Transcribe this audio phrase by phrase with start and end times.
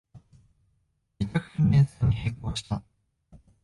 [1.19, 2.81] めちゃくちゃな演奏に閉口した